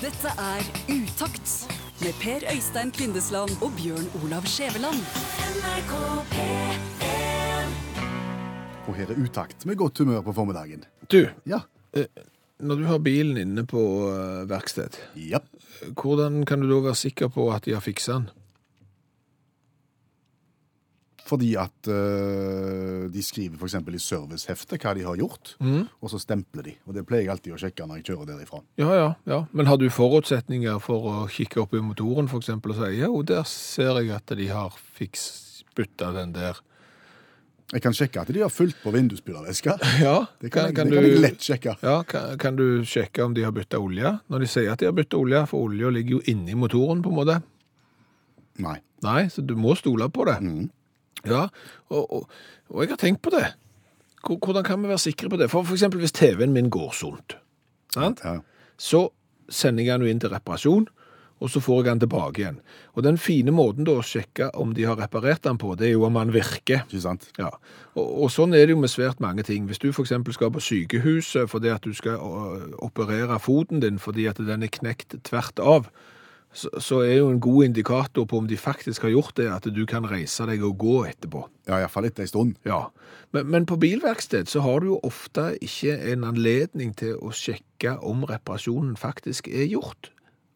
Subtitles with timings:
[0.00, 0.62] Dette er
[0.92, 1.50] Utakt
[2.00, 5.00] med Per Øystein Kvindesland og Bjørn Olav Skjæveland.
[8.88, 10.84] Og her er utakt med godt humør på formiddagen.
[11.12, 11.60] Du, Ja.
[12.60, 15.38] når du har bilen inne på eh, verksted, Ja.
[15.94, 18.28] hvordan kan du da være sikker på at de har fiksa den?
[21.30, 23.76] Fordi at uh, de skriver f.eks.
[23.78, 26.72] i serviceheftet hva de har gjort, og så stempler de.
[26.88, 28.62] Og det pleier jeg alltid å sjekke når jeg kjører derifra.
[28.80, 29.38] Ja, ja, ja.
[29.54, 33.20] Men har du forutsetninger for å kikke opp i motoren for eksempel og si, jo,
[33.30, 35.28] der ser jeg at de har fiks
[35.78, 36.58] bytta den der.
[37.70, 39.76] Jeg kan sjekke at de har fulgt på vindusspylervæska.
[40.02, 41.76] Ja, Det kan, jeg, kan det kan jeg du- lett sjekke.
[41.86, 42.00] Ja,
[42.42, 44.16] kan, du sjekke om de har bytta olje?
[44.26, 47.12] Når de sier at de har bytta olje, for olje ligger jo inni motoren på
[47.14, 47.38] en måte.
[48.66, 48.80] Nei.
[49.06, 50.34] Nei, så du må stole på det.
[51.28, 51.48] Ja,
[51.90, 52.30] og, og,
[52.70, 53.46] og jeg har tenkt på det.
[54.24, 55.50] Hvordan kan vi være sikre på det?
[55.50, 55.88] For f.eks.
[55.96, 57.36] hvis TV-en min går sunt,
[57.94, 58.20] sant?
[58.24, 58.38] Ja.
[58.76, 59.08] så
[59.50, 60.88] sender jeg den jo inn til reparasjon,
[61.40, 62.58] og så får jeg den tilbake igjen.
[62.92, 65.94] Og den fine måten da å sjekke om de har reparert den på, det er
[65.94, 66.84] jo om den virker.
[66.84, 67.30] Ikke sant?
[67.40, 67.48] Ja,
[67.94, 69.64] og, og sånn er det jo med svært mange ting.
[69.68, 72.20] Hvis du eksempel skal på sykehuset fordi at du skal
[72.84, 75.88] operere foten din fordi at den er knekt tvert av,
[76.52, 79.68] så, så er jo en god indikator på om de faktisk har gjort det, at
[79.70, 81.44] du kan reise deg og gå etterpå.
[81.68, 82.56] Ja, iallfall etter ei stund.
[82.66, 82.88] Ja,
[83.34, 87.96] men, men på bilverksted så har du jo ofte ikke en anledning til å sjekke
[88.06, 90.10] om reparasjonen faktisk er gjort,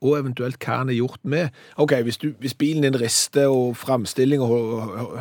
[0.05, 1.55] og eventuelt hva den er gjort med.
[1.81, 4.45] Ok, hvis, du, hvis bilen din rister og framstillinga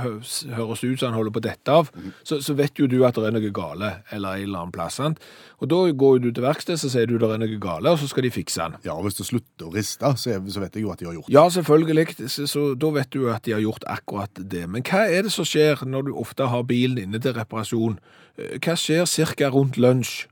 [0.03, 1.91] høres ut som den holder på å dette av,
[2.27, 4.99] så, så vet jo du at det er noe gale eller en eller annen plass.
[4.99, 5.21] sant?
[5.63, 8.09] Og da går du til verksted, så sier du det er noe gale, og så
[8.11, 8.75] skal de fikse den.
[8.83, 11.15] Ja, og hvis det slutter å riste, så, så vet jeg jo at de har
[11.15, 11.35] gjort det.
[11.37, 12.07] Ja, selvfølgelig.
[12.27, 14.65] Så, så da vet du at de har gjort akkurat det.
[14.69, 17.95] Men hva er det som skjer når du ofte har bilen inne til reparasjon?
[18.35, 20.25] Eh, Hva skjer cirka rundt lunsj?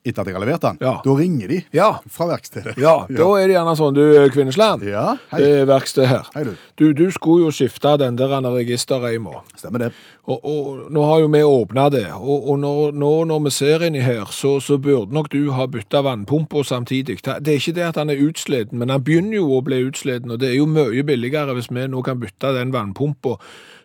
[0.00, 0.78] Etter at jeg har levert den.
[0.80, 0.94] Ja.
[1.04, 1.98] Da ringer de Ja.
[2.08, 2.72] fra verkstedet.
[2.80, 5.40] Ja, da er det gjerne sånn, du Kvinnesland, Ja, hei.
[5.44, 6.24] er verksted her.
[6.34, 6.54] Hei, du.
[6.80, 9.42] Du, du skulle jo skifte den der registerreima.
[9.60, 9.90] Stemmer det.
[10.24, 13.84] Og, og nå har jo vi åpna det, og, og når, nå når vi ser
[13.84, 17.18] inni her, så, så burde nok du ha bytta vannpumpa samtidig.
[17.20, 20.30] Det er ikke det at han er utsliten, men han begynner jo å bli utsliten,
[20.32, 23.36] og det er jo mye billigere hvis vi nå kan bytte den vannpumpa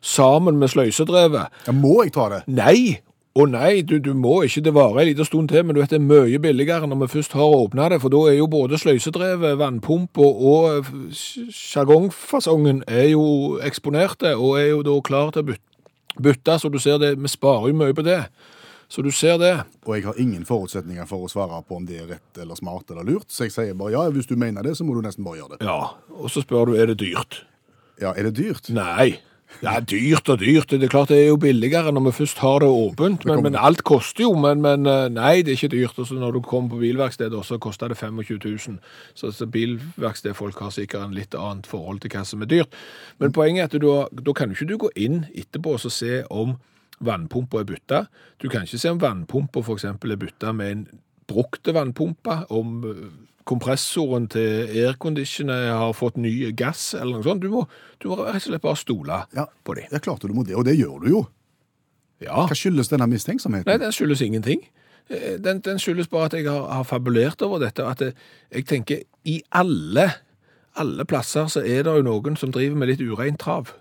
[0.05, 1.51] sammen med sløysedrevet.
[1.67, 2.43] Ja, må jeg ta det?
[2.47, 3.01] Nei!
[3.35, 5.91] Å nei, du, du må ikke, det varer en liten stund til, men du vet
[5.91, 8.79] det er mye billigere når vi først har åpna det, for da er jo både
[8.79, 10.87] sløysedrevet, vannpumpa og
[11.51, 13.25] sjargongfasongen er jo
[13.59, 15.57] eksponerte, og er jo da klar til å
[16.23, 18.21] bytte, så du ser det, vi sparer jo mye på det.
[18.87, 19.51] Så du ser det.
[19.83, 22.95] Og jeg har ingen forutsetninger for å svare på om det er rett eller smart
[22.95, 25.27] eller lurt, så jeg sier bare ja, hvis du mener det, så må du nesten
[25.27, 25.65] bare gjøre det.
[25.67, 27.41] Ja, og så spør du, er det dyrt?
[27.99, 28.71] Ja, er det dyrt?
[28.71, 29.17] Nei.
[29.63, 30.69] Er dyrt og dyrt.
[30.69, 33.55] Det er klart det er jo billigere når vi først har det åpent, men, men
[33.55, 34.33] alt koster jo.
[34.39, 35.99] Men, men eh, nei, det er ikke dyrt.
[36.01, 38.77] Og så når du kommer på bilverkstedet, så koster det 25 000.
[39.13, 42.75] Så, så bilverkstedfolk har sikkert en litt annet forhold til hva som er dyrt.
[43.23, 46.23] Men poenget er at du, da kan jo ikke du gå inn etterpå og se
[46.29, 46.57] om
[47.05, 48.05] vannpumpa er bytta.
[48.41, 49.87] Du kan ikke se om vannpumpa f.eks.
[49.87, 50.85] er bytta med en
[51.27, 53.07] brukte vannpumpe, om eh,
[53.45, 57.43] kompressoren til airconditioner har fått ny gass eller noe sånt.
[57.45, 57.65] Du må,
[58.01, 59.85] du må rett og slett bare stole Ja, på dem.
[59.91, 61.21] det er klart du må det, og det gjør du jo.
[62.23, 62.45] Ja.
[62.47, 63.67] Hva skyldes denne mistenksomheten?
[63.69, 64.63] Nei, den skyldes ingenting.
[65.09, 67.83] Eh, Den, den skyldes bare at jeg har, har fabulert over dette.
[67.85, 68.13] At jeg,
[68.51, 70.07] jeg tenker i alle,
[70.75, 73.73] alle plasser så er det jo noen som driver med litt ureint trav.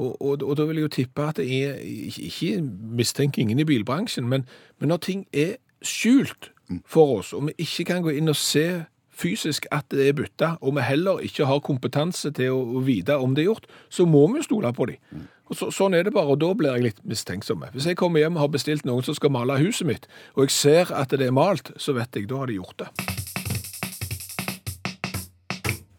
[0.00, 2.62] Og, og, og da vil jeg jo tippe at det er ikke-
[2.96, 4.46] mistenker ingen i bilbransjen, men,
[4.80, 6.48] men når ting er skjult
[6.88, 10.56] for oss, og vi ikke kan gå inn og se fysisk at det er bytta,
[10.60, 14.24] og vi heller ikke har kompetanse til å, vite om det er gjort, så må
[14.34, 15.26] vi stole på dem.
[15.52, 17.66] Og så, sånn er det bare, og da blir jeg litt mistenksom.
[17.74, 20.56] Hvis jeg kommer hjem og har bestilt noen som skal male huset mitt, og jeg
[20.56, 22.92] ser at det er malt, så vet jeg, da har de gjort det.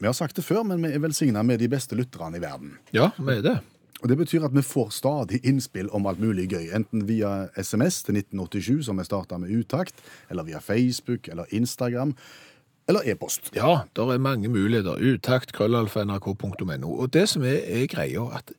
[0.03, 2.73] Vi har sagt det før, men vi er velsigna med de beste lytterne i verden.
[2.91, 3.59] Ja, vi er det.
[4.03, 8.01] Og Det betyr at vi får stadig innspill om alt mulig gøy, enten via SMS
[8.03, 9.95] til 1987, som vi starta med utakt,
[10.29, 12.11] eller via Facebook eller Instagram,
[12.87, 13.51] eller e-post.
[13.55, 14.99] Ja, det er mange muligheter.
[14.99, 16.91] Utakt, krøllalfa, nrk.no.
[16.91, 18.51] Og det som er, er greia, at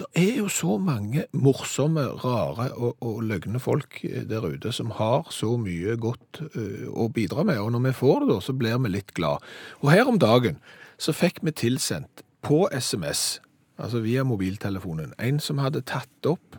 [0.00, 4.90] det er jo så mange morsomme, rare og, og løgne folk eh, der ute som
[4.96, 8.56] har så mye godt uh, å bidra med, og når vi får det da, så
[8.56, 9.44] blir vi litt glad.
[9.84, 10.56] Og her om dagen
[10.96, 13.42] så fikk vi tilsendt på SMS,
[13.76, 16.56] altså via mobiltelefonen, en som hadde tatt opp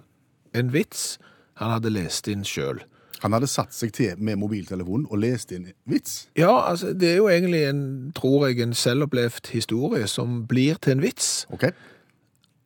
[0.54, 1.18] en vits
[1.57, 2.84] han hadde lest inn sjøl.
[3.24, 6.25] Han hadde satt seg til med mobiltelefonen og lest inn vits.
[6.36, 7.84] Ja, altså, det er jo egentlig en,
[8.16, 11.30] tror jeg, en selvopplevd historie som blir til en vits.
[11.56, 11.70] Ok?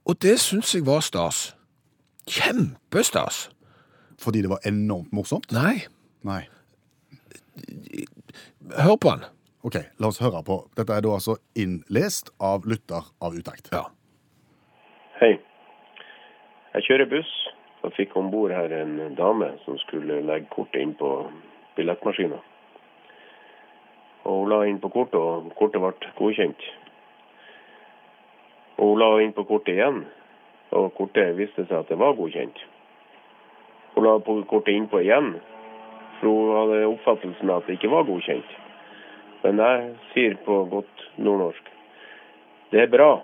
[0.09, 1.51] Og det syns jeg var stas.
[2.27, 3.48] Kjempestas.
[4.18, 5.51] Fordi det var enormt morsomt?
[5.54, 5.86] Nei,
[6.25, 6.42] Nei.
[8.77, 9.27] hør på han.
[9.68, 10.57] OK, la oss høre på.
[10.77, 13.69] Dette er da altså innlest av lytter av utakt.
[13.74, 13.83] Ja.
[15.21, 15.36] Hei.
[16.74, 17.30] Jeg kjører buss
[17.85, 21.09] og fikk om bord her en dame som skulle legge kortet inn på
[21.77, 22.39] billettmaskina.
[24.27, 26.65] Og hun la inn på kortet, og kortet ble godkjent.
[28.77, 30.01] Og hun la inn på kortet igjen,
[30.75, 32.59] og kortet viste seg at det var godkjent.
[33.95, 35.35] Hun la på kortet innpå igjen,
[36.19, 38.53] for hun hadde oppfattelsen av at det ikke var godkjent.
[39.45, 41.73] Men jeg sier på godt nordnorsk
[42.71, 43.21] det er bra.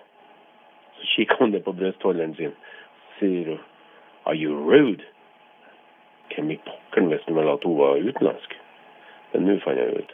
[0.95, 2.53] Så kikker hun det på brystholderen sin
[3.17, 3.61] sier hun,
[4.25, 5.03] Are you rude?
[6.35, 8.53] Hvem i pokkeren visste vel at hun var utenlandsk?
[9.33, 10.13] Men nå fant jeg ut.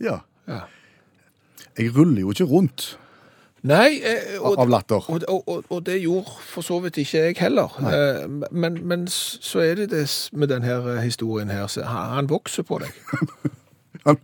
[0.00, 0.18] Ja.
[0.48, 0.60] Ja.
[1.78, 2.98] Jeg ruller jo ikke rundt
[3.66, 5.02] Nei, eh, og, av latter.
[5.10, 7.72] og, og, og, og det gjorde for så vidt ikke jeg heller.
[7.82, 12.62] Eh, Men, men så er det det med denne historien her, så han han vokser
[12.62, 12.92] på deg.
[14.06, 14.20] Han-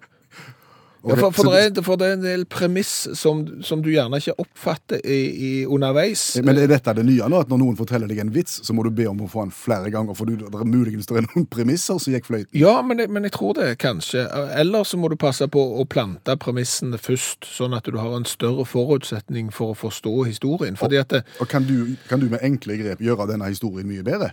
[1.02, 4.20] Ja, for, for, det er, for det er en del premiss som, som du gjerne
[4.22, 6.36] ikke oppfatter i, i underveis.
[6.44, 8.84] Men er dette det nye nå, at når noen forteller deg en vits, så må
[8.86, 11.26] du be om å få den flere ganger, for du, det er muligens det er
[11.26, 12.54] noen premisser som gikk fløyten?
[12.58, 14.24] Ja, men men jeg tror det, kanskje.
[14.58, 18.28] Eller så må du passe på å plante premissene først, sånn at du har en
[18.28, 20.78] større forutsetning for å forstå historien.
[20.78, 24.06] Fordi at det, Og kan du, kan du med enkle grep gjøre denne historien mye
[24.06, 24.32] bedre?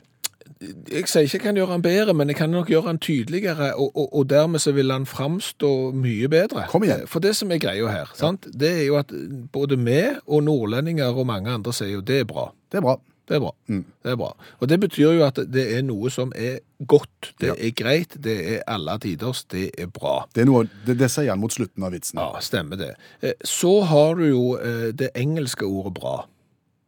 [0.60, 3.74] Jeg sier ikke jeg kan gjøre han bedre, men jeg kan nok gjøre han tydeligere,
[3.76, 6.66] og, og, og dermed så vil han framstå mye bedre.
[6.72, 7.06] Kom igjen.
[7.08, 8.48] For det som er greia her, sant?
[8.60, 9.14] det er jo at
[9.54, 12.50] både vi og nordlendinger og mange andre sier jo det er bra.
[12.72, 12.98] Det er bra.
[13.30, 13.52] Det er bra.
[13.70, 14.32] Det er bra.
[14.58, 16.56] Og det betyr jo at det er noe som er
[16.90, 17.54] godt, det Ja.
[17.68, 20.24] er greit, det er alle tiders, det er bra.
[20.34, 22.18] Det, er noe, det, det sier han mot slutten av vitsen.
[22.18, 22.96] Ja, stemmer det.
[23.22, 26.26] Eh, Så har du jo eh, det engelske ordet bra.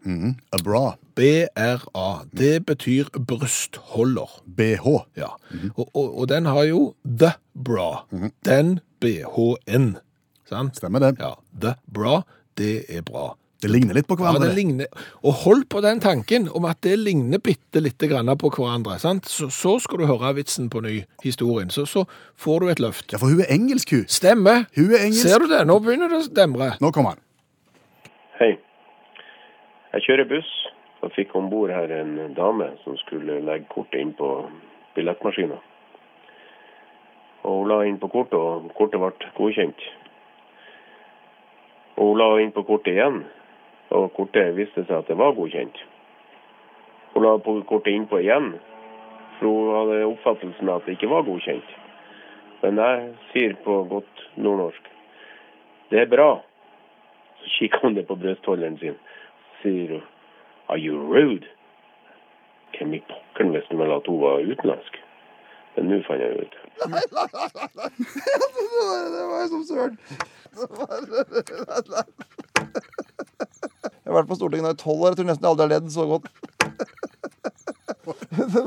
[0.03, 0.35] Mhm.
[0.51, 0.95] A bra.
[1.15, 2.07] BRA.
[2.33, 4.29] Det betyr brystholder.
[4.45, 4.87] BH.
[5.17, 5.33] Ja.
[5.75, 8.05] og, og, og den har jo the bra.
[8.45, 9.95] Den BHN.
[10.49, 10.75] Sant?
[10.81, 11.15] Stemmer det.
[11.19, 11.35] Ja.
[11.61, 12.21] The bra,
[12.57, 13.35] det er bra.
[13.61, 14.47] Det ligner litt på hverandre.
[14.47, 14.87] Ja, det ligner,
[15.21, 18.97] og hold på den tanken om at det ligner bitte lite grann på hverandre.
[18.99, 19.29] Sant?
[19.29, 21.69] Så, så skal du høre vitsen på ny historien.
[21.69, 22.07] Så, så
[22.41, 23.05] får du et løft.
[23.13, 24.07] Ja, for hun er engelsk, hun.
[24.09, 24.65] Stemmer.
[24.75, 25.27] Hun er engelsk.
[25.29, 25.61] Ser du det?
[25.69, 26.71] Nå begynner det å demre.
[26.81, 27.21] Nå kommer han.
[28.41, 28.55] Hei.
[29.91, 30.49] Jeg kjører buss
[31.03, 34.27] og fikk om bord her en dame som skulle legge kortet inn på
[34.95, 35.59] billettmaskinen.
[37.43, 39.83] Og hun la inn på kortet, og kortet ble godkjent.
[41.97, 43.19] Og hun la inn på kortet igjen,
[43.91, 45.83] og kortet viste seg at det var godkjent.
[47.11, 48.53] Hun la på kortet innpå igjen,
[49.41, 51.77] for hun hadde oppfattelsen av at det ikke var godkjent.
[52.63, 54.87] Men jeg sier på godt nordnorsk
[55.91, 56.37] det er bra.
[57.41, 58.95] Så kikker hun det på brystholderen sin
[59.63, 60.03] sier hun,
[60.69, 61.47] Are you rude?
[62.77, 64.99] Hvem i pokkeren visste vel at hun var utenlandsk?
[65.75, 66.53] Men nå fant jeg ut.
[69.11, 69.97] Det var jo som søren.
[74.01, 75.11] Jeg har vært på Stortinget nå i tolv år.
[75.11, 76.25] Jeg tror nesten jeg aldri har ledd så godt.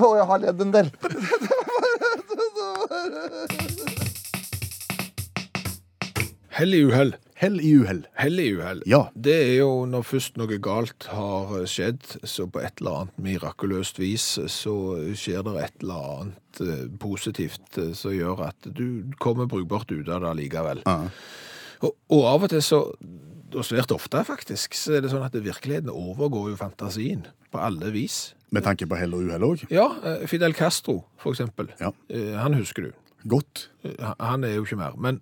[0.08, 0.88] Og jeg har ledd en del.
[6.54, 7.12] Hell i uhell.
[7.44, 7.98] Hell i uhell.
[8.16, 8.78] Hell i uhell.
[8.88, 9.02] Ja.
[9.12, 13.98] Det er jo når først noe galt har skjedd, så på et eller annet mirakuløst
[14.00, 14.76] vis, så
[15.18, 20.08] skjer det et eller annet eh, positivt eh, som gjør at du kommer brukbart ut
[20.08, 20.80] av det likevel.
[20.88, 21.10] Ja.
[21.84, 22.78] Og, og av og til så,
[23.54, 27.90] og svært ofte faktisk, så er det sånn at virkeligheten overgår jo fantasien på alle
[27.94, 28.30] vis.
[28.54, 29.66] Med tanke på hell og uhell òg.
[29.74, 31.68] Ja, eh, Fidel Castro, for eksempel.
[31.82, 31.92] Ja.
[32.08, 32.96] Eh, Han husker du.
[33.28, 33.68] Godt.
[33.84, 34.96] Eh, Han er jo ikke mer.
[34.96, 35.20] Men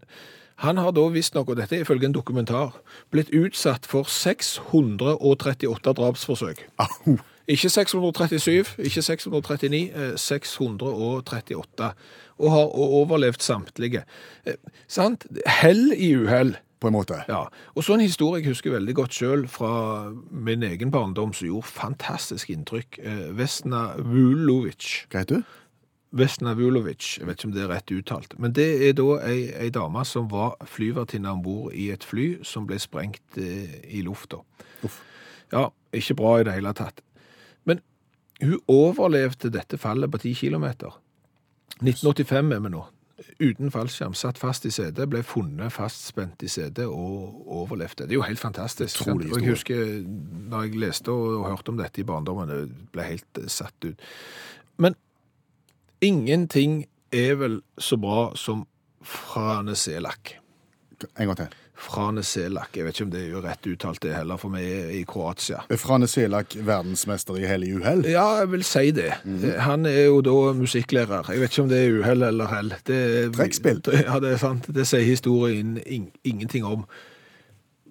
[0.57, 2.77] han har da visstnok, og dette er ifølge en dokumentar,
[3.11, 6.67] blitt utsatt for 638 drapsforsøk.
[6.79, 7.19] Au.
[7.49, 11.93] Ikke 637, ikke 639, eh, 638.
[12.39, 14.05] Og har overlevd samtlige.
[14.47, 14.55] Eh,
[14.89, 15.27] sant?
[15.47, 16.57] Hell i uhell.
[16.83, 17.21] På en måte.
[17.29, 17.45] Ja,
[17.75, 21.67] og så en historie jeg husker veldig godt selv fra min egen barndom som gjorde
[21.71, 22.99] fantastisk inntrykk.
[22.99, 25.07] Eh, Vesna Vulovic.
[25.11, 25.43] Hva heter du?
[26.13, 29.47] Vesna Vulovic, jeg vet ikke om det er rett uttalt, men det er da ei,
[29.57, 34.03] ei dame som var flyvertinne om bord i et fly som ble sprengt eh, i
[34.05, 34.43] lufta.
[35.53, 37.01] Ja, ikke bra i det hele tatt.
[37.65, 37.81] Men
[38.43, 40.99] hun overlevde dette fallet på ti kilometer.
[41.81, 42.83] 1985 er vi nå.
[43.41, 48.05] Uten fallskjerm, satt fast i setet, ble funnet fastspent i setet og overlevde.
[48.05, 49.01] Det er jo helt fantastisk.
[49.07, 49.25] Sant?
[49.25, 50.03] Jeg husker
[50.53, 54.05] da jeg leste og, og hørte om dette i barndommen, det ble helt satt ut.
[54.83, 54.99] Men
[56.03, 58.67] ingenting er vel så bra som
[59.03, 60.37] Frane Selak.
[61.19, 61.59] En gang til.
[61.83, 62.77] Frane Selak.
[62.77, 65.01] Jeg vet ikke om det er jo rett uttalt det heller, for vi er i
[65.09, 65.65] Kroatia.
[65.67, 68.05] Er Frane Selak verdensmester i hell i uhell?
[68.07, 69.09] Ja, jeg vil si det.
[69.67, 71.33] Han er jo da musikklærer.
[71.33, 72.75] Jeg vet ikke om det er uhell eller hell.
[72.87, 73.01] Det
[73.35, 73.83] Trekkspill.
[74.07, 74.71] Ja, det er sant.
[74.75, 76.87] Det sier historien in ingenting om.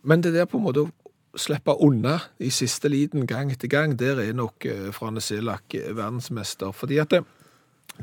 [0.04, 0.90] Men det der på en måte å
[1.38, 5.92] slippe unna i siste liten gang etter gang, der er nok eh, Frane Selak eh,
[5.96, 6.72] verdensmester.
[6.76, 7.22] Fordi at det,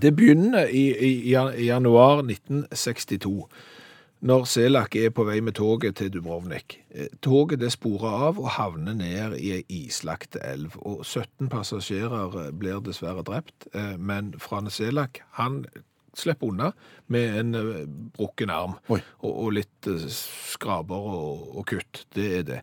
[0.02, 3.48] det begynner i, i, i januar 1962
[4.20, 6.80] når Selak er på vei med toget til Dubrovnik.
[6.90, 12.34] Eh, Toget det sporer av og havner ned i ei islagt elv, og 17 passasjerer
[12.42, 15.62] eh, blir dessverre drept, eh, men Frane Selak, han
[16.18, 16.72] slipper unna
[17.06, 17.54] med en
[18.16, 22.02] brukken arm og, og litt skraper og, og kutt.
[22.16, 22.60] Det er det.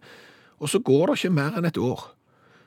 [0.60, 2.04] Og så går det ikke mer enn et år.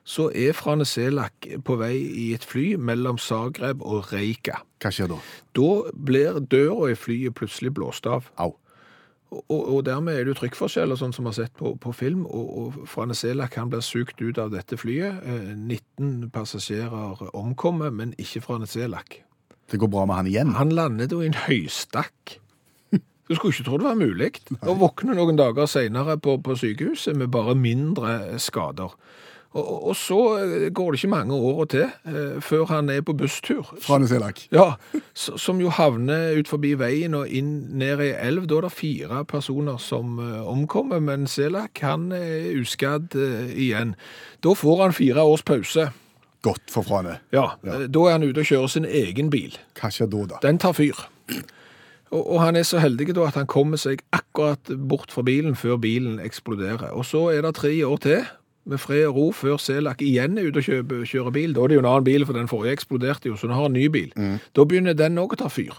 [0.09, 4.63] Så er Frane Selak på vei i et fly mellom Zagreb og Reika.
[4.81, 5.19] Hva skjer da?
[5.59, 8.31] Da blir døra i flyet plutselig blåst av.
[8.41, 8.55] Au.
[9.29, 12.23] Og, og, dermed er det jo trykkforskjeller, sånn som vi har sett på, på film,
[12.25, 15.21] og, og Frane Selak han blir sugd ut av dette flyet.
[15.21, 19.21] Eh, 19 passasjerer omkommer, men ikke Frane Selak.
[19.69, 20.55] Det går bra med han igjen?
[20.57, 22.39] Han landet jo i en høystakk.
[23.29, 24.31] Du skulle ikke tro det var mulig.
[24.65, 28.95] Å våkner noen dager senere på, på sykehuset med bare mindre skader.
[29.57, 33.15] Og, og, så eh, går det ikke mange åra til eh, før han er på
[33.17, 33.71] busstur.
[33.81, 34.43] Frane Selak.
[34.53, 34.75] Ja,
[35.17, 38.45] som jo havner ut forbi veien og inn ned i elv.
[38.51, 43.95] Da er det fire personer som eh, omkommer, men Selak han er uskadd eh, igjen.
[44.45, 45.89] Da får han fire års pause.
[46.45, 47.17] Godt for Frane.
[47.33, 47.87] Ja, ja.
[47.89, 49.57] Da er han ute og kjører sin egen bil.
[49.81, 50.43] Hva skjer da, da?
[50.45, 51.01] Den tar fyr.
[52.13, 55.57] Og, og han er så heldig da at han kommer seg akkurat bort fra bilen
[55.57, 56.93] før bilen eksploderer.
[56.93, 58.29] Og så er det tre år til
[58.69, 61.55] med fred og ro før Selak igjen er ute og kjøper, kjører bil.
[61.57, 63.67] Da er det jo en annen bil, for den forrige eksploderte jo, så nå har
[63.69, 64.11] han en ny bil.
[64.57, 65.77] Da begynner den òg å ta fyr.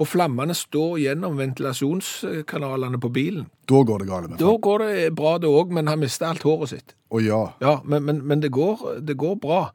[0.00, 3.48] Og flammene står gjennom ventilasjonskanalene på bilen.
[3.68, 6.46] Da går det galt med Da går det bra det òg, men han mister alt
[6.46, 6.94] håret sitt.
[7.12, 7.40] Å ja.
[7.60, 9.66] Ja, men, men, men det, går, det går bra.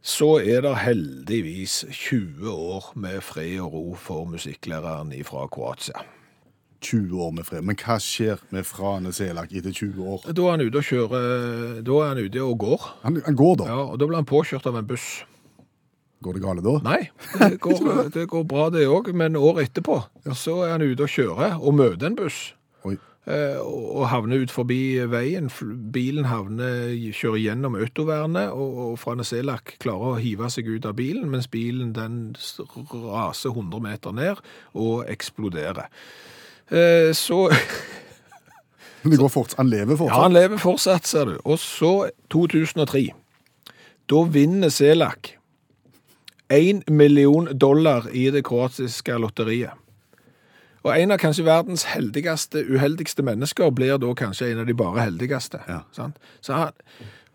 [0.00, 6.00] Så er det heldigvis 20 år med fred og ro for musikklæreren fra Kroatia.
[6.80, 7.64] 20 år med fred.
[7.66, 10.24] Men hva skjer med Frane Selak etter 20 år?
[10.32, 12.86] Da er han ute og kjører, da er han ute og går.
[13.02, 13.68] Han, han går da.
[13.72, 15.10] Ja, og da blir han påkjørt av en buss.
[16.20, 16.72] Går det galt da?
[16.84, 17.02] Nei,
[17.40, 20.02] det går, det går bra det òg, men året etterpå
[20.36, 22.40] så er han ute og kjører og møter en buss.
[22.84, 22.98] Oi.
[23.24, 25.48] eh, og havner ut forbi veien.
[25.94, 30.98] Bilen havner, kjører gjennom autovernet, og, og Frane Selak klarer å hive seg ut av
[31.00, 32.20] bilen, mens bilen den
[32.92, 34.44] raser 100 meter ned
[34.76, 35.88] og eksploderer.
[36.70, 37.50] Eh, Så
[39.02, 39.54] Men det går fort.
[39.58, 40.22] Han lever Ja, fortsatt.
[40.22, 41.36] han lever fortsatt, ser du.
[41.44, 43.08] Og så 2003.
[44.10, 45.36] Da vinner Selak
[46.50, 49.70] 1 million dollar i det kroatiske lotteriet.
[50.82, 55.00] Og en av kanskje verdens heldigste, uheldigste mennesker blir da kanskje en av de bare
[55.04, 55.60] heldigste.
[55.68, 55.82] Ja.
[55.92, 56.16] Sant?
[56.40, 56.72] Så han,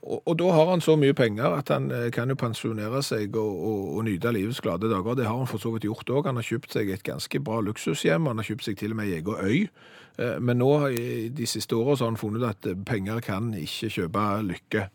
[0.05, 3.61] og, da har han så mye penger at han eh, kan jo pensjonere seg og,
[3.69, 5.17] og, og nyte livets glade dager.
[5.17, 6.29] Det har han for så vidt gjort òg.
[6.29, 8.29] Han har kjøpt seg et ganske bra luksushjem.
[8.29, 9.65] Han har kjøpt seg til og med ei egen øy.
[10.21, 10.71] Eh, Men nå
[11.33, 14.87] de siste årene har han funnet at eh, penger kan ikke kjøpe lykke.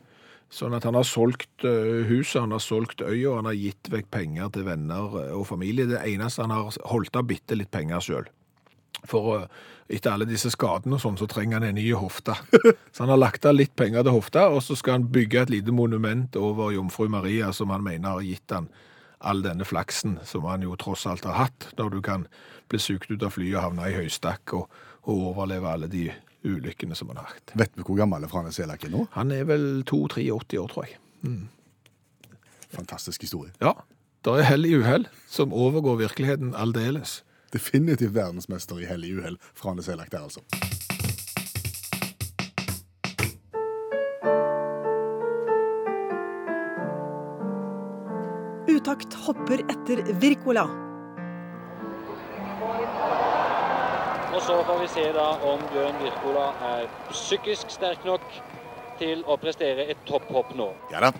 [0.50, 4.48] Sånn at han har solgt huset, han har solgt øya, han har gitt vekk penger
[4.50, 5.86] til venner og familie.
[5.86, 8.26] Det eneste han har holdt av bitte litt penger sjøl.
[9.08, 9.46] For
[9.90, 12.36] etter alle disse skadene og sånn, så trenger han en ny hofte.
[12.92, 15.50] Så han har lagt av litt penger til hofta, og så skal han bygge et
[15.50, 18.68] lite monument over jomfru Maria, som han mener har gitt han
[19.20, 22.26] all denne flaksen, som han jo tross alt har hatt, når du kan
[22.70, 26.08] bli sugd ut av flyet og havne i høystakk og, og overleve alle de
[26.46, 27.54] ulykkene som han har hatt.
[27.58, 29.04] Vet vi hvor gammel Frane Selak er nå?
[29.16, 30.96] Han er vel 2-83 år, tror jeg.
[32.72, 33.52] Fantastisk historie.
[33.60, 33.74] Ja,
[34.24, 37.20] det er hell i uhell som overgår virkeligheten aldeles.
[37.52, 39.36] Definitivt verdensmester i hellig uhell.
[39.58, 40.40] Frane Selak der, altså.
[48.70, 50.68] Utakt hopper etter Wirkola.
[54.30, 58.22] Og så får vi se da om Bjørn Wirkola er psykisk sterk nok
[59.00, 60.70] til å prestere et topphopp nå.
[60.94, 61.10] Ja da.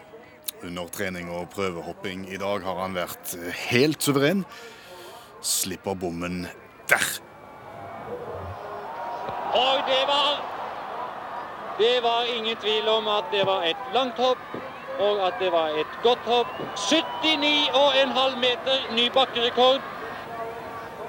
[0.62, 3.34] Under trening og prøvehopping i dag har han vært
[3.66, 4.44] helt suveren.
[5.40, 6.46] Slipper bommen
[6.88, 7.20] der.
[9.54, 10.46] Og det var
[11.78, 14.38] Det var ingen tvil om at det var et langt hopp,
[14.98, 16.46] og at det var et godt hopp.
[16.76, 19.80] 79,5 meter, ny bakkerekord.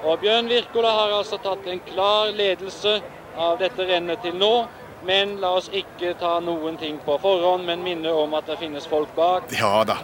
[0.02, 3.02] Og Bjørn Wirkola har altså tatt en klar ledelse
[3.36, 4.66] av dette rennet til nå.
[5.06, 8.86] Men la oss ikke ta noen ting på forhånd, men minne om at det finnes
[8.86, 9.50] folk bak.
[9.58, 9.96] Ja da.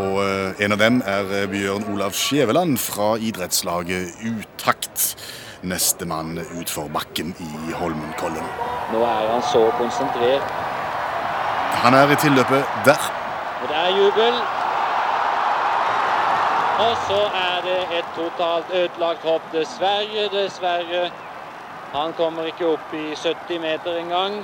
[0.00, 5.16] Og eh, en av dem er eh, Bjørn Olav Skjæveland fra idrettslaget Utakt.
[5.66, 8.44] nestemann utfor bakken i Holmenkollen.
[8.92, 10.52] Nå er han så konsentrert.
[11.82, 13.08] Han er i tilløpet der.
[13.62, 14.36] Og det er jubel.
[16.84, 19.42] Og så er det et totalt ødelagt hopp.
[19.52, 21.10] Dessverre, dessverre.
[21.92, 24.40] Han kommer ikke opp i 70 meter engang.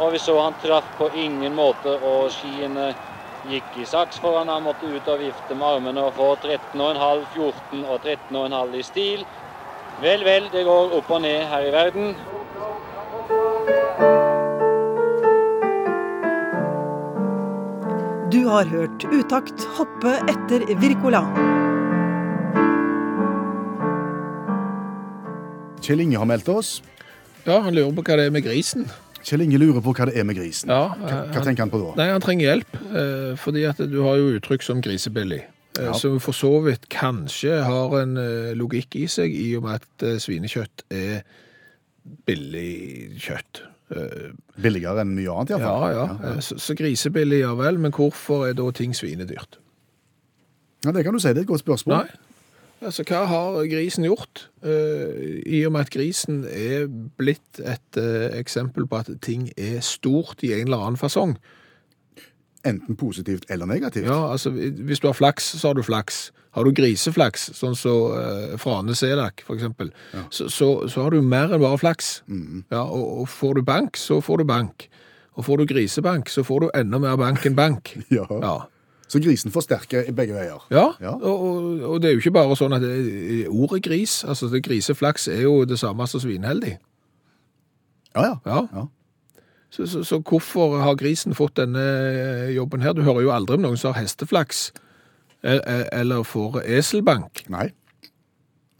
[0.00, 2.90] Og vi så han traff på ingen måte, og skiene
[3.50, 4.48] gikk i saks for han.
[4.48, 9.24] Han måtte ut og vifte med armene og få 13,5, 14 og 13,5 i stil.
[10.00, 12.14] Vel, vel, det går opp og ned her i verden.
[18.30, 21.24] Du har hørt Utakt hoppe etter Wirkola.
[25.90, 26.76] Kjell Inge har meldt oss.
[27.48, 28.84] Ja, han lurer på hva det er med grisen.
[29.26, 30.70] Kjell Inge lurer på hva det er med grisen.
[30.70, 31.88] Ja, hva, hva tenker han på da?
[31.98, 35.40] Nei, han trenger hjelp, eh, fordi at du har jo uttrykk som grisebillig.
[35.42, 35.92] eh, Ja.
[35.98, 40.06] Som for så vidt kanskje har en eh, logikk i seg, i og med at
[40.22, 41.22] svinekjøtt er
[42.26, 43.64] billig kjøtt.
[44.62, 45.58] Billigere enn mye annet, Ja,
[45.90, 45.90] ja.
[45.90, 46.06] ja.
[46.22, 46.34] ja.
[46.44, 49.58] Så, så grisebillig, ja vel, men hvorfor er da ting svinedyrt?
[50.84, 51.28] ja, det kan du si.
[51.34, 52.04] Det er et godt spørsmål.
[52.06, 52.19] Nei.
[52.80, 54.46] Altså, hva har grisen gjort?
[54.64, 56.86] uh, I og med at grisen er
[57.20, 61.36] blitt et uh, eksempel på at ting er stort i en eller annen fasong.
[62.66, 64.08] Enten positivt eller negativt.
[64.08, 66.30] Ja, altså, hvis du har flaks, så har du flaks.
[66.56, 69.92] Har du griseflaks, sånn som uh, Frane Selak, for eksempel,
[70.34, 72.22] så, så, så har du mer enn bare flaks.
[72.72, 74.88] Ja, og, og får du bank, så får du bank.
[75.38, 77.94] Og får du grisebank, så får du enda mer bank enn bank.
[78.10, 78.26] Ja.
[78.42, 78.56] Ja.
[79.10, 80.62] Så grisen forsterker i begge veier.
[80.70, 81.16] Ja, Ja.
[81.18, 85.26] Og, og, det er jo ikke bare sånn at det ordet gris, altså det griseflaks
[85.28, 86.76] er jo det samme som svinheldig.
[88.14, 88.36] Ja, ja.
[88.46, 88.62] Ja.
[88.74, 88.86] Ja.
[89.70, 92.94] Så, så, så hvorfor har grisen fått denne eh, jobben her?
[92.94, 94.72] Du hører jo aldri om noen som har hesteflaks,
[95.42, 97.44] eller får eselbank.
[97.48, 97.70] Nei.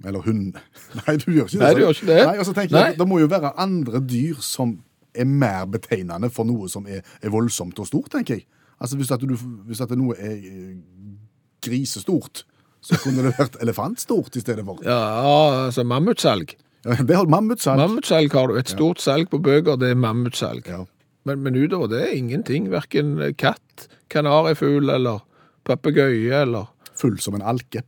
[0.05, 0.59] Eller hund.
[1.01, 1.63] Nei, du gjør ikke det.
[1.63, 2.21] Nei, du gjør ikke det.
[2.27, 2.87] Nei, og så tenker Nei.
[2.89, 4.79] jeg, Det må jo være andre dyr som
[5.15, 8.47] er mer betegnende for noe som er, er voldsomt og stort, tenker jeg.
[8.81, 9.35] Altså Hvis, at du,
[9.69, 10.79] hvis at noe er eh,
[11.61, 12.45] grisestort,
[12.81, 14.81] så kunne det vært elefantstort i stedet for.
[14.87, 16.55] Ja, altså mammutsalg.
[16.87, 17.77] Ja, det har mammutsalg.
[17.83, 18.57] Mammutsalg har du.
[18.57, 20.65] Et stort salg på bøker, det er mammutsalg.
[20.71, 20.87] Ja.
[21.29, 22.71] Men, men utover det er ingenting.
[22.73, 25.21] Hverken katt, kanarifugl eller
[25.69, 27.81] papegøye eller Full som en alke.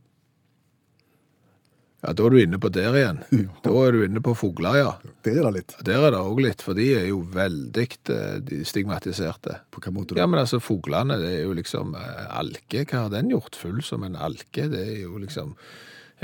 [2.03, 3.21] Ja, da er du inne på der igjen.
[3.63, 4.89] Da er du inne på fugler, ja.
[5.23, 5.75] Der er det litt.
[5.87, 9.61] Der er det òg litt, for de er jo veldig eh, stigmatiserte.
[9.71, 12.83] På hvilken måte Ja, men altså, fuglene, det er jo liksom eh, alke.
[12.83, 13.55] Hva har den gjort?
[13.55, 14.67] Full som en alke.
[14.73, 15.55] Det er jo liksom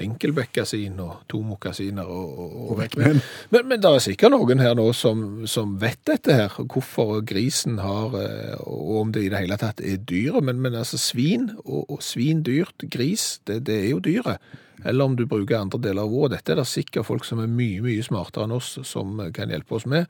[0.04, 4.36] enkelbekkasin og to mokkasiner og, og, og vekk men, med men, men det er sikkert
[4.36, 9.26] noen her nå som, som vet dette her, hvorfor grisen har, eh, og om det
[9.26, 10.44] i det hele tatt er dyret.
[10.46, 14.44] Men, men altså, svin og, og svin dyrt, gris, det, det er jo dyret.
[14.88, 16.40] Eller om du bruker andre deler av ordet.
[16.40, 19.76] Dette er det sikkert folk som er mye, mye smartere enn oss, som kan hjelpe
[19.76, 20.08] oss med.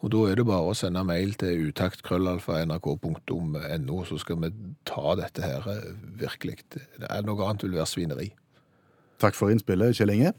[0.00, 4.50] Og da er det bare å sende mail til utaktkrøllalfa.nrk.no, så skal vi
[4.88, 5.90] ta dette her eh,
[6.22, 6.56] virkelig.
[6.72, 8.28] Det er noe annet vil være svineri.
[9.20, 10.32] Takk for innspillet, Kjell Inge.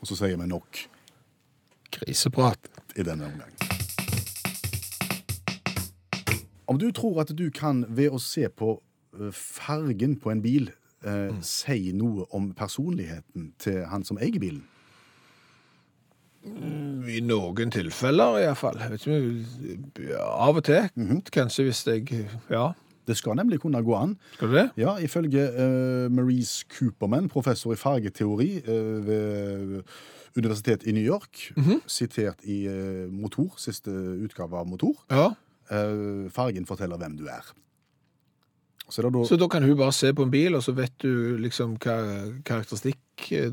[0.00, 0.80] Og så sier vi nok
[1.94, 2.58] kriseprat
[2.98, 3.52] i denne omgang.
[6.66, 8.74] Om du tror at du kan, ved å se på
[9.14, 10.70] eh, fargen på en bil,
[11.06, 14.64] eh, si noe om personligheten til han som eier bilen?
[16.44, 18.80] I noen tilfeller i hvert fall.
[20.02, 20.90] Ja, av og til.
[21.32, 22.72] Kanskje hvis jeg Ja,
[23.06, 24.16] Det skal nemlig kunne gå an.
[24.34, 24.70] skal du det?
[24.80, 29.82] Ja, ifølge uh, Maurice Cooperman, professor i fargeteori uh, ved
[30.36, 31.52] Universitetet i New York,
[31.86, 33.90] sitert i uh, Motor, siste
[34.24, 35.30] utgave av Motor, Ja.
[36.30, 37.46] fargen forteller hvem du er.
[38.88, 41.36] Så da Så da kan hun bare se på en bil, og så vet du
[41.40, 41.96] liksom hva
[42.44, 43.00] karakteristikk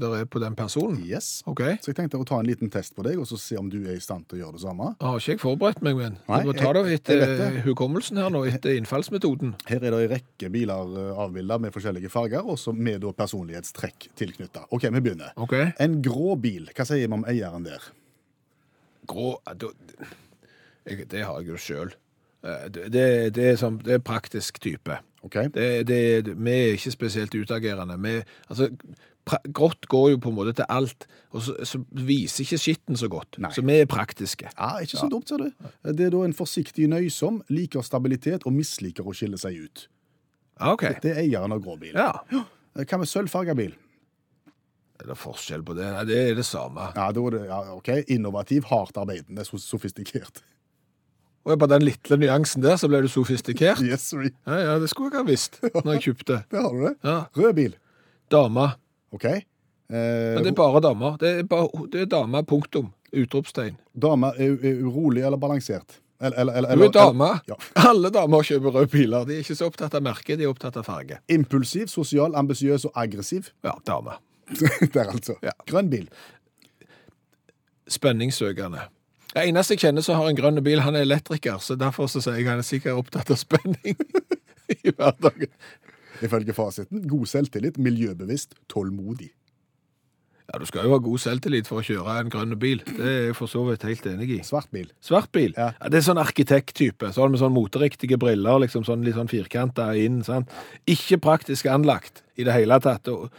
[0.01, 0.97] der er på den personen?
[1.05, 1.41] Yes.
[1.47, 1.61] OK?
[1.79, 3.77] Så jeg tenkte å ta en liten test på deg, og så se om du
[3.85, 4.89] er i stand til å gjøre det samme.
[4.99, 7.63] Jeg Har ikke jeg forberedt meg, men Nei, jeg må ta det etter det.
[7.67, 9.55] hukommelsen her nå, etter innfallsmetoden.
[9.69, 14.67] Her er det en rekke biler avbilda med forskjellige farger, og så med personlighetstrekk tilknytta.
[14.69, 15.31] OK, vi begynner.
[15.37, 15.55] OK?
[15.79, 17.91] En grå bil, hva sier vi om eieren der?
[19.07, 19.37] Grå
[20.85, 21.95] Det har jeg jo sjøl.
[22.41, 24.95] Det, det, det, er sånn- det er praktisk type.
[25.21, 25.35] OK?
[25.53, 26.01] Det, det,
[26.33, 27.97] vi er ikke spesielt utagerende.
[28.01, 28.15] Vi,
[28.49, 28.69] altså,
[29.53, 33.09] grått går jo på en måte til alt, og så, så viser ikke skitten så
[33.13, 33.37] godt.
[33.43, 33.51] Nei.
[33.53, 34.49] Så vi er praktiske.
[34.57, 35.69] Ja, ikke så dumt, ser du.
[35.93, 39.85] Det er da en forsiktig nøysom, liker stabilitet og misliker å skille seg ut.
[40.61, 40.95] Okay.
[40.97, 40.99] OK.
[41.05, 41.93] Det er eieren av grå bil.
[41.97, 42.11] Ja.
[42.81, 43.73] Hva med sølvfarga bil?
[45.01, 45.87] Er det forskjell på det?
[45.95, 46.91] Nei, det er det samme.
[46.97, 50.43] Ja, det, ja, ok, Innovativ, hardt arbeidende, sofistikert.
[51.45, 53.81] Og på den lille nyansen der så ble du sofistikert.
[53.81, 54.29] Yes, sorry.
[54.45, 56.43] Ja, ja, det skulle jeg ha visst når jeg kjøpte.
[56.51, 56.93] det har du det.
[57.07, 57.15] Ja.
[57.37, 57.73] Rød bil.
[58.31, 58.67] Dame.
[59.11, 59.25] OK.
[59.25, 59.41] Eh,
[59.89, 61.17] Men det er bare damer.
[61.19, 62.93] Det er, bare, det er dame, punktum.
[63.11, 63.75] Utropstegn.
[63.97, 65.97] Dame er, er urolig eller balansert?
[66.21, 67.31] Eller, eller, eller, Du er dame.
[67.49, 67.57] Ja.
[67.89, 69.25] Alle damer kjøper røde biler.
[69.25, 71.17] De er ikke så opptatt av merke, de er opptatt av farge.
[71.33, 73.49] Impulsiv, sosial, ambisiøs og aggressiv.
[73.65, 74.19] Ja, dame.
[74.93, 75.39] Der, altså.
[75.41, 75.55] Ja.
[75.65, 76.05] Grønn bil.
[77.89, 78.85] Spenningssøkende.
[79.31, 82.19] Det eneste jeg kjenner som har en grønn bil, han er elektriker, så derfor så
[82.23, 83.95] sier jeg han er sikkert opptatt av spenning
[84.75, 85.51] i hverdagen.
[86.21, 89.31] Ifølge fasiten god selvtillit, miljøbevisst, tålmodig.
[90.51, 92.81] Ja, du skal jo ha god selvtillit for å kjøre en grønn bil.
[92.83, 94.39] Det er jeg for så vidt helt enig i.
[94.43, 94.89] Svart bil.
[94.99, 95.53] Svart bil?
[95.55, 95.69] Ja.
[95.77, 95.91] Ja.
[95.93, 97.13] det er sånn arkitekttype.
[97.15, 100.19] Sånn med sånn moteriktige briller, liksom sånn litt sånn firkanta inn.
[100.27, 100.51] Sant?
[100.91, 103.07] Ikke praktisk anlagt i det hele tatt.
[103.13, 103.31] Og,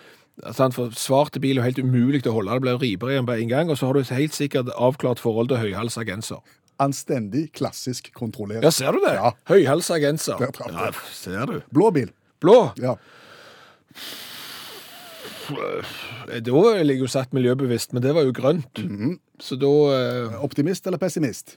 [0.51, 0.75] sant?
[0.77, 2.57] For svarte bil er helt umulig å holde.
[2.57, 3.71] Det blir riper igjen på en gang.
[3.73, 6.43] Og så har du helt sikkert avklart forhold til høyhalsa genser.
[6.83, 8.65] Anstendig, klassisk, kontrollert.
[8.67, 9.15] Ja, ser du det?
[9.19, 9.33] Ja.
[9.51, 10.41] Høyhalsa genser.
[10.41, 11.59] Der traff Ja, ser du.
[11.75, 12.11] Blå bil.
[12.43, 12.73] Blå.
[12.83, 12.97] Ja.
[16.43, 18.83] Da ligger jo satt miljøbevisst, men det var jo grønt.
[18.83, 19.19] Mhm.
[19.43, 20.43] Så da uh...
[20.47, 21.57] Optimist eller pessimist?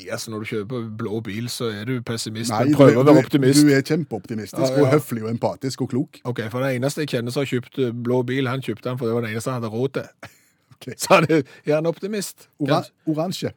[0.00, 3.04] Ja, altså Når du kjøper blå bil, så er du pessimist, Nei, men prøver å
[3.08, 3.62] være optimist.
[3.64, 4.82] du er kjempeoptimistisk Ja, ja.
[4.84, 6.20] og høflig og empatisk og klok.
[6.24, 8.98] Ok, for den eneste jeg kjenner som har kjøpt eh, blå bil, han kjøpte den
[9.00, 10.08] for det var den eneste han hadde råd til.
[10.74, 10.94] Okay.
[10.98, 12.48] Så han er, er han optimist.
[12.60, 13.52] Ora oransje.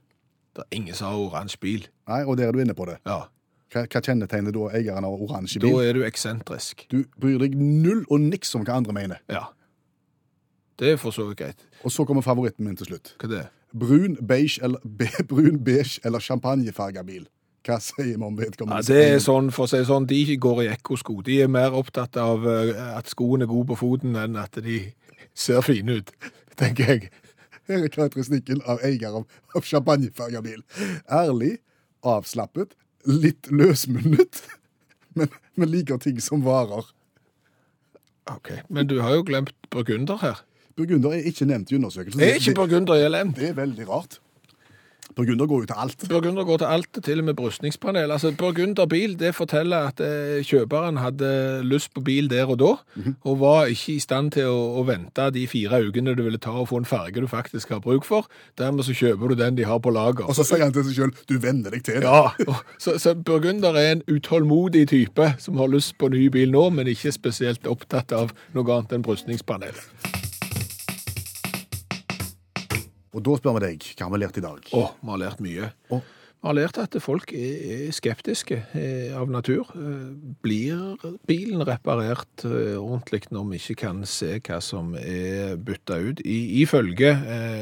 [0.56, 1.88] Det er ingen som har oransje bil.
[2.08, 3.00] Nei, og der er du inne på det.
[3.10, 3.23] Ja,
[3.73, 5.73] Hva, hva kjennetegner da eieren av oransje bil?
[5.76, 6.86] Da er du eksentrisk.
[6.93, 9.19] Du bryr deg null og niks om hva andre mener.
[9.34, 9.47] Ja.
[10.80, 11.65] Det er for så vidt greit.
[11.84, 13.15] Og så kommer favoritten min til slutt.
[13.19, 13.50] Hva det er?
[13.74, 17.28] Brun, beige eller, be, brun, beige eller champagnefarga bil.
[17.68, 20.70] Hva sier vi om Ja, det er sånn, for å si sånn, De går i
[20.72, 21.20] ekkosko.
[21.26, 24.80] De er mer opptatt av eh, at skoen er god på foten enn at de
[25.36, 26.14] ser fine ut,
[26.56, 27.10] tenker jeg.
[27.68, 30.64] Her er karakteristikken av eier av, av champagnefarga bil.
[31.12, 31.58] Ærlig,
[32.08, 34.46] avslappet, litt løsmunnet,
[35.20, 36.88] men, men liker ting som varer.
[38.32, 40.44] Ok, Men du har jo glemt burgunder her.
[40.78, 42.22] Burgunder er ikke nevnt i undersøkelsen.
[42.22, 43.34] Er ikke burgunder burgunder LM.
[43.34, 44.20] det er veldig rart.
[45.18, 46.04] Burgunder går jo til alt.
[46.10, 48.12] Burgunder går til alt, til og med brystningspanel.
[48.12, 52.74] Altså, Burgunder bil det forteller at eh, kjøperen hadde lyst på bil der og da,
[53.24, 56.54] og var ikke i stand til å, å vente de fire ukene det ville ta
[56.54, 58.30] å få en farge du faktisk har bruk for.
[58.62, 60.30] Dermed så kjøper du den de har på lager.
[60.30, 62.06] Og så sier han til seg sjøl du venner deg til det.
[62.06, 66.70] Ja, så, så Burgunder er en utålmodig type som har lyst på ny bil nå,
[66.78, 70.27] men ikke spesielt opptatt av noe annet enn brystningspanel.
[73.15, 74.72] Og da spør vi deg, hva har vi lært i dag?
[74.76, 75.70] Å, vi har lært mye.
[75.93, 76.02] Å.
[76.38, 79.71] Vi har lært at folk er skeptiske eh, av natur.
[79.73, 80.12] Eh,
[80.45, 80.93] Blir
[81.28, 86.21] bilen reparert eh, ordentlig når vi ikke kan se hva som er bytta ut?
[86.21, 87.10] I, ifølge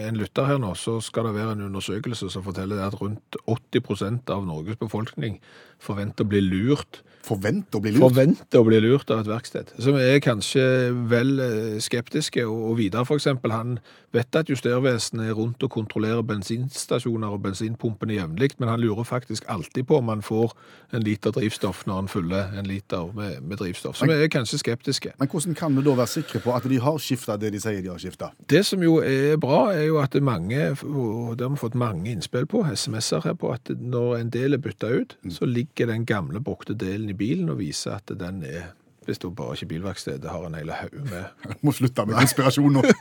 [0.10, 4.36] en lytter her nå, så skal det være en undersøkelse som forteller at rundt 80%
[4.36, 5.40] av Norges befolkning
[5.80, 8.04] forventer å bli lurt Forventer å bli lurt.
[8.04, 9.72] forventer å bli lurt av et verksted.
[9.82, 10.62] Som er kanskje
[11.10, 11.40] vel
[11.82, 12.44] skeptiske.
[12.46, 13.80] Og, Vidar for eksempel, han
[14.14, 19.44] vet at Justervesenet er rundt og kontrollerer bensinstasjoner og bensinpumpene jevnlig, men han lurer faktisk
[19.48, 20.54] alltid på om han får
[20.90, 24.00] en liter drivstoff når han fyller en liter med, med drivstoff.
[24.00, 25.12] Så vi er kanskje skeptiske.
[25.20, 27.84] Men hvordan kan vi da være sikre på at de har skifta det de sier
[27.86, 28.32] de har skifta?
[28.50, 31.78] Det som jo er bra, er jo at det mange, og det har vi fått
[31.78, 35.94] mange innspill på, SMS-er her på, at når en del er bytta ut, så ligger
[35.94, 38.74] den gamle brukte delen i bilen og viser at den er
[39.06, 41.26] hvis da bare ikke bilverkstedet har en hel haug med.
[41.62, 42.82] Må slutte med konspirasjon nå.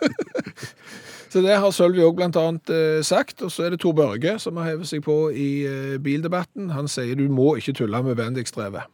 [1.34, 3.40] Så det har Sølvi òg annet eh, sagt.
[3.42, 6.68] Og så er det Tor Børge som har hevet seg på i eh, bildebatten.
[6.70, 8.86] Han sier du må ikke tulle med Bendikstrevet.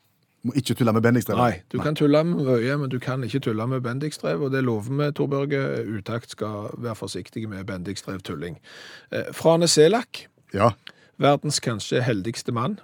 [0.49, 1.43] Må ikke tulle med Bendikstrevet.
[1.43, 4.65] Nei, du kan tulle med mye, men du kan ikke tulle med Bendikstrev, og det
[4.65, 5.61] lover vi, Tor Børge.
[5.99, 8.57] Utakt skal være forsiktige med Bendikstrev-tulling.
[9.13, 10.25] Eh, Frane Selak,
[10.57, 10.71] Ja.
[11.21, 12.81] verdens kanskje heldigste mann.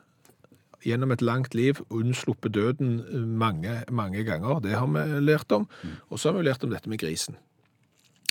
[0.85, 4.61] Gjennom et langt liv unnsluppet døden eh, mange, mange ganger.
[4.61, 5.65] Det har vi lært om.
[6.11, 7.41] Og så har vi lært om dette med grisen.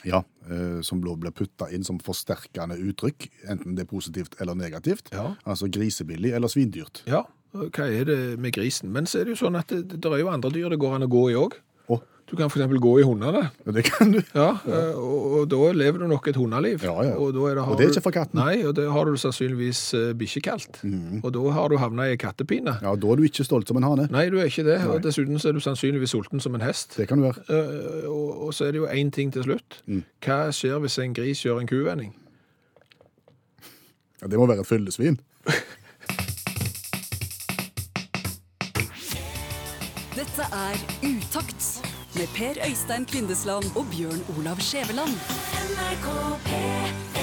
[0.05, 0.23] Ja.
[0.49, 5.11] eh, Som da blir putta inn som forsterkende uttrykk, enten det er positivt eller negativt.
[5.13, 5.31] Ja.
[5.45, 7.03] Altså grisebillig eller svindyrt.
[7.09, 8.91] Ja, hva er det med grisen?
[8.91, 10.97] Men så er det jo sånn at det, det er jo andre dyr det går
[10.97, 11.55] an å gå i òg.
[12.25, 12.71] Du kan f.eks.
[12.81, 13.43] gå i hundene.
[13.65, 14.17] ja, det kan du.
[14.33, 16.81] Ja, eh, og, og da lever du nok et hundeliv.
[16.81, 17.13] Ja, ja.
[17.21, 18.39] Og, da er det, har Og det er ikke for katten.
[18.41, 20.81] Nei, og det har du sannsynligvis uh, bikkjekaldt.
[21.21, 22.79] Og da har du havna i kattepine.
[22.81, 24.07] Ja, Da er du ikke stolt som en hane.
[24.09, 24.79] Nei, du er ikke det.
[24.89, 26.97] Og dessuten så er du sannsynligvis sulten som en hest.
[26.97, 27.45] Det kan du være.
[27.45, 29.83] Eh, og, og så er det jo én ting til slutt.
[30.25, 32.15] Hva skjer hvis en gris gjør en kuvending?
[34.21, 35.21] Ja, det må være et fyllesvin.
[40.15, 41.61] Dette er Utakt
[42.19, 45.13] med Per Øystein Kvindesland og Bjørn Olav Skjæveland.
[45.69, 46.07] NRK
[46.47, 47.14] P3